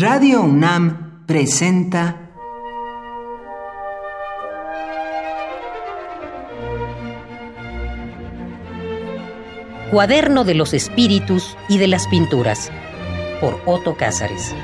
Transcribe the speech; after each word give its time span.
Radio 0.00 0.40
UNAM 0.40 1.26
presenta 1.26 2.16
Cuaderno 9.90 10.44
de 10.44 10.54
los 10.54 10.72
Espíritus 10.72 11.54
y 11.68 11.76
de 11.76 11.86
las 11.86 12.06
Pinturas 12.06 12.70
por 13.42 13.60
Otto 13.66 13.94
Cázares. 13.98 14.54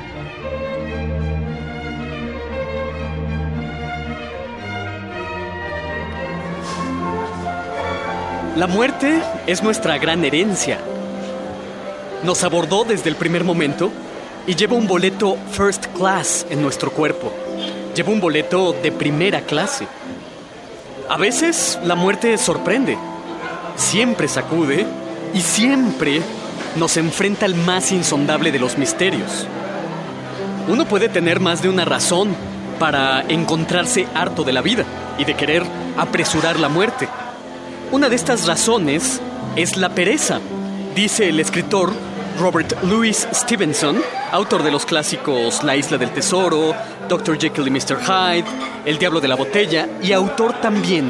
La 8.55 8.65
muerte 8.65 9.21
es 9.45 9.61
nuestra 9.61 9.99
gran 9.99 10.25
herencia. 10.25 10.79
Nos 12.23 12.43
abordó 12.43 12.85
desde 12.85 13.11
el 13.11 13.15
primer 13.15 13.43
momento 13.43 13.91
y 14.47 14.55
lleva 14.55 14.75
un 14.75 14.87
boleto 14.87 15.37
first 15.51 15.87
class 15.87 16.47
en 16.49 16.61
nuestro 16.61 16.89
cuerpo. 16.91 17.31
Lleva 17.93 18.11
un 18.11 18.21
boleto 18.21 18.73
de 18.81 18.91
primera 18.93 19.41
clase. 19.41 19.85
A 21.09 21.17
veces 21.17 21.77
la 21.83 21.95
muerte 21.95 22.37
sorprende, 22.37 22.97
siempre 23.75 24.27
sacude 24.29 24.85
y 25.33 25.41
siempre 25.41 26.21
nos 26.77 26.95
enfrenta 26.95 27.45
al 27.45 27.55
más 27.55 27.91
insondable 27.91 28.51
de 28.51 28.59
los 28.59 28.77
misterios. 28.77 29.45
Uno 30.69 30.85
puede 30.85 31.09
tener 31.09 31.41
más 31.41 31.61
de 31.61 31.69
una 31.69 31.85
razón 31.85 32.33
para 32.79 33.21
encontrarse 33.27 34.07
harto 34.13 34.43
de 34.43 34.53
la 34.53 34.61
vida 34.61 34.85
y 35.17 35.25
de 35.25 35.35
querer 35.35 35.63
apresurar 35.97 36.59
la 36.59 36.69
muerte. 36.69 37.09
Una 37.91 38.07
de 38.07 38.15
estas 38.15 38.45
razones 38.45 39.19
es 39.55 39.75
la 39.75 39.89
pereza, 39.89 40.39
dice 40.95 41.29
el 41.29 41.39
escritor 41.39 41.91
Robert 42.39 42.83
Louis 42.83 43.27
Stevenson, 43.33 43.97
autor 44.31 44.63
de 44.63 44.71
los 44.71 44.85
clásicos 44.85 45.63
La 45.63 45.75
isla 45.75 45.97
del 45.97 46.11
tesoro, 46.11 46.73
Dr. 47.07 47.37
Jekyll 47.37 47.67
y 47.67 47.71
Mr. 47.71 47.99
Hyde, 48.01 48.45
El 48.85 48.97
diablo 48.97 49.19
de 49.19 49.27
la 49.27 49.35
botella 49.35 49.87
y 50.01 50.11
autor 50.11 50.53
también 50.61 51.09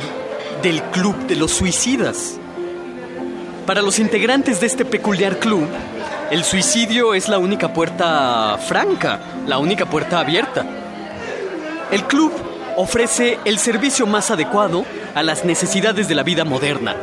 del 0.62 0.82
Club 0.84 1.16
de 1.28 1.36
los 1.36 1.52
Suicidas. 1.52 2.40
Para 3.66 3.82
los 3.82 4.00
integrantes 4.00 4.60
de 4.62 4.68
este 4.68 4.86
peculiar 4.86 5.40
club, 5.40 5.68
el 6.32 6.44
suicidio 6.44 7.14
es 7.14 7.28
la 7.28 7.38
única 7.38 7.74
puerta 7.74 8.58
franca, 8.66 9.20
la 9.46 9.58
única 9.58 9.86
puerta 9.86 10.20
abierta. 10.20 10.66
El 11.92 12.06
club 12.06 12.32
ofrece 12.78 13.40
el 13.44 13.60
servicio 13.60 14.06
más 14.06 14.32
adecuado 14.32 14.86
a 15.16 15.24
las 15.24 15.44
necesidades 15.44 16.08
de 16.08 16.16
la 16.16 16.24
vida 16.24 16.46
moderna, 16.46 16.96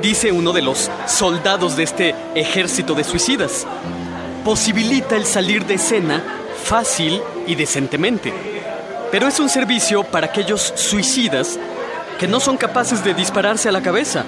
dice 0.00 0.32
uno 0.32 0.52
de 0.52 0.62
los 0.62 0.90
soldados 1.06 1.76
de 1.76 1.82
este 1.82 2.14
ejército 2.34 2.94
de 2.94 3.04
suicidas. 3.04 3.66
Posibilita 4.48 5.14
el 5.14 5.26
salir 5.26 5.66
de 5.66 5.74
escena 5.74 6.24
fácil 6.64 7.20
y 7.46 7.54
decentemente. 7.54 8.32
Pero 9.12 9.28
es 9.28 9.38
un 9.40 9.50
servicio 9.50 10.04
para 10.04 10.28
aquellos 10.28 10.72
suicidas 10.74 11.58
que 12.18 12.26
no 12.26 12.40
son 12.40 12.56
capaces 12.56 13.04
de 13.04 13.12
dispararse 13.12 13.68
a 13.68 13.72
la 13.72 13.82
cabeza. 13.82 14.24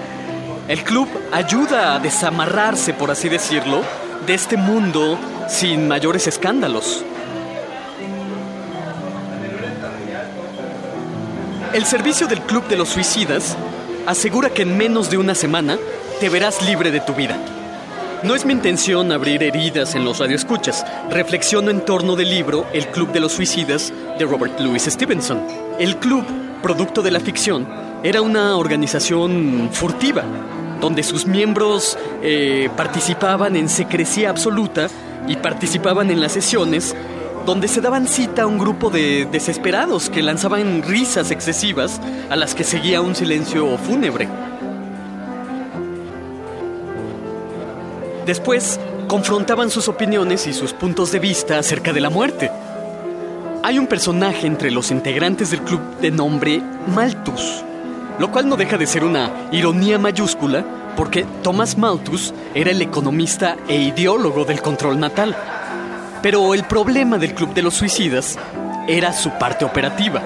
El 0.68 0.84
club 0.84 1.08
ayuda 1.32 1.94
a 1.94 2.00
desamarrarse, 2.00 2.92
por 2.92 3.10
así 3.10 3.30
decirlo, 3.30 3.82
de 4.26 4.34
este 4.34 4.58
mundo 4.58 5.18
sin 5.48 5.88
mayores 5.88 6.26
escándalos. 6.26 7.02
El 11.72 11.86
servicio 11.86 12.26
del 12.26 12.42
Club 12.42 12.68
de 12.68 12.76
los 12.76 12.90
Suicidas 12.90 13.56
asegura 14.04 14.50
que 14.50 14.62
en 14.62 14.76
menos 14.76 15.08
de 15.08 15.16
una 15.16 15.34
semana 15.34 15.78
te 16.20 16.28
verás 16.28 16.60
libre 16.60 16.90
de 16.90 17.00
tu 17.00 17.14
vida. 17.14 17.38
No 18.22 18.34
es 18.34 18.44
mi 18.44 18.52
intención 18.52 19.12
abrir 19.12 19.42
heridas 19.42 19.94
en 19.94 20.04
los 20.04 20.18
radioescuchas. 20.18 20.84
Reflexiono 21.08 21.70
en 21.70 21.82
torno 21.82 22.16
del 22.16 22.28
libro 22.28 22.66
El 22.74 22.88
Club 22.88 23.12
de 23.12 23.20
los 23.20 23.32
Suicidas 23.32 23.94
de 24.18 24.26
Robert 24.26 24.60
Louis 24.60 24.82
Stevenson. 24.82 25.40
El 25.78 25.96
club, 25.96 26.26
producto 26.62 27.00
de 27.00 27.12
la 27.12 27.20
ficción, 27.20 27.66
era 28.02 28.20
una 28.20 28.58
organización 28.58 29.70
furtiva, 29.72 30.22
donde 30.82 31.02
sus 31.02 31.26
miembros 31.26 31.96
eh, 32.22 32.68
participaban 32.76 33.56
en 33.56 33.70
secrecía 33.70 34.28
absoluta 34.28 34.88
y 35.26 35.36
participaban 35.36 36.10
en 36.10 36.20
las 36.20 36.32
sesiones 36.32 36.94
donde 37.46 37.68
se 37.68 37.80
daban 37.80 38.06
cita 38.06 38.42
a 38.42 38.46
un 38.46 38.58
grupo 38.58 38.90
de 38.90 39.26
desesperados 39.32 40.10
que 40.10 40.22
lanzaban 40.22 40.82
risas 40.82 41.30
excesivas 41.30 41.98
a 42.28 42.36
las 42.36 42.54
que 42.54 42.64
seguía 42.64 43.00
un 43.00 43.14
silencio 43.14 43.78
fúnebre. 43.78 44.28
Después 48.26 48.78
confrontaban 49.08 49.70
sus 49.70 49.88
opiniones 49.88 50.46
y 50.46 50.52
sus 50.52 50.72
puntos 50.72 51.10
de 51.12 51.18
vista 51.18 51.58
acerca 51.58 51.92
de 51.92 52.00
la 52.00 52.10
muerte. 52.10 52.50
Hay 53.62 53.78
un 53.78 53.86
personaje 53.86 54.46
entre 54.46 54.70
los 54.70 54.90
integrantes 54.90 55.50
del 55.50 55.62
club 55.62 55.80
de 56.00 56.10
nombre 56.10 56.62
Malthus, 56.94 57.64
lo 58.18 58.30
cual 58.30 58.48
no 58.48 58.56
deja 58.56 58.78
de 58.78 58.86
ser 58.86 59.04
una 59.04 59.48
ironía 59.52 59.98
mayúscula 59.98 60.64
porque 60.96 61.26
Thomas 61.42 61.78
Malthus 61.78 62.34
era 62.54 62.70
el 62.70 62.82
economista 62.82 63.56
e 63.68 63.76
ideólogo 63.76 64.44
del 64.44 64.60
control 64.60 65.00
natal. 65.00 65.36
Pero 66.22 66.52
el 66.54 66.64
problema 66.64 67.16
del 67.16 67.34
Club 67.34 67.54
de 67.54 67.62
los 67.62 67.74
Suicidas 67.74 68.38
era 68.86 69.12
su 69.12 69.30
parte 69.30 69.64
operativa, 69.64 70.22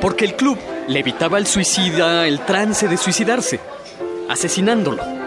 porque 0.00 0.24
el 0.24 0.36
club 0.36 0.58
le 0.86 1.00
evitaba 1.00 1.38
al 1.38 1.46
suicida 1.46 2.26
el 2.26 2.40
trance 2.40 2.86
de 2.86 2.96
suicidarse, 2.96 3.58
asesinándolo. 4.28 5.23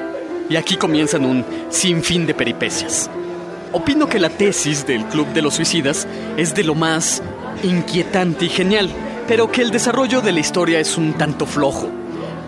Y 0.49 0.55
aquí 0.55 0.77
comienzan 0.77 1.25
un 1.25 1.45
sinfín 1.69 2.25
de 2.25 2.33
peripecias. 2.33 3.09
Opino 3.73 4.07
que 4.07 4.19
la 4.19 4.29
tesis 4.29 4.85
del 4.85 5.05
Club 5.05 5.27
de 5.33 5.41
los 5.41 5.55
Suicidas 5.55 6.07
es 6.37 6.55
de 6.55 6.63
lo 6.63 6.73
más 6.73 7.21
inquietante 7.63 8.45
y 8.45 8.49
genial, 8.49 8.89
pero 9.27 9.51
que 9.51 9.61
el 9.61 9.71
desarrollo 9.71 10.21
de 10.21 10.31
la 10.31 10.39
historia 10.39 10.79
es 10.79 10.97
un 10.97 11.13
tanto 11.13 11.45
flojo. 11.45 11.89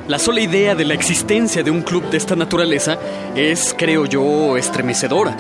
La 0.08 0.18
sola 0.18 0.40
idea 0.40 0.76
de 0.76 0.86
la 0.86 0.96
existencia 0.96 1.62
de 1.62 1.70
un 1.70 1.82
club 1.82 2.10
de 2.10 2.18
esta 2.18 2.36
naturaleza 2.36 2.98
es, 3.36 3.76
creo 3.78 4.06
yo, 4.06 4.58
estremecedora. 4.58 5.38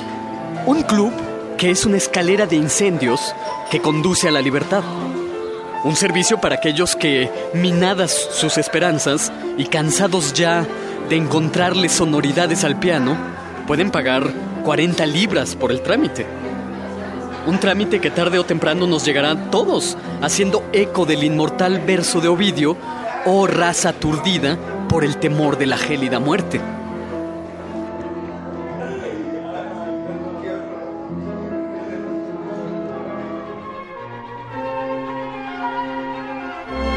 Un 0.65 0.83
club 0.83 1.11
que 1.57 1.71
es 1.71 1.85
una 1.85 1.97
escalera 1.97 2.45
de 2.45 2.55
incendios 2.55 3.33
que 3.71 3.81
conduce 3.81 4.27
a 4.27 4.31
la 4.31 4.41
libertad. 4.41 4.83
Un 5.83 5.95
servicio 5.95 6.39
para 6.39 6.55
aquellos 6.55 6.95
que, 6.95 7.31
minadas 7.53 8.11
sus 8.31 8.57
esperanzas 8.57 9.31
y 9.57 9.65
cansados 9.65 10.33
ya 10.33 10.67
de 11.09 11.17
encontrarle 11.17 11.89
sonoridades 11.89 12.63
al 12.63 12.79
piano, 12.79 13.17
pueden 13.67 13.89
pagar 13.89 14.31
40 14.63 15.05
libras 15.07 15.55
por 15.55 15.71
el 15.71 15.81
trámite. 15.81 16.25
Un 17.47 17.59
trámite 17.59 17.99
que 17.99 18.11
tarde 18.11 18.37
o 18.37 18.45
temprano 18.45 18.85
nos 18.85 19.05
llegará 19.05 19.31
a 19.31 19.49
todos, 19.49 19.97
haciendo 20.21 20.63
eco 20.71 21.05
del 21.05 21.23
inmortal 21.23 21.79
verso 21.79 22.21
de 22.21 22.27
Ovidio, 22.27 22.77
oh 23.25 23.47
raza 23.47 23.89
aturdida 23.89 24.57
por 24.87 25.03
el 25.03 25.17
temor 25.17 25.57
de 25.57 25.65
la 25.65 25.77
gélida 25.77 26.19
muerte. 26.19 26.61